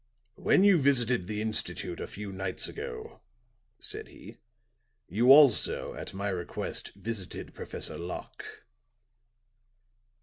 "When 0.37 0.63
you 0.63 0.79
visited 0.81 1.27
the 1.27 1.43
institute 1.43 1.99
a 1.99 2.07
few 2.07 2.31
nights 2.31 2.67
ago," 2.67 3.21
said 3.77 4.07
he, 4.07 4.37
"you 5.07 5.31
also, 5.31 5.93
at 5.93 6.11
my 6.15 6.29
request, 6.29 6.93
visited 6.95 7.53
Professor 7.53 7.99
Locke." 7.99 8.63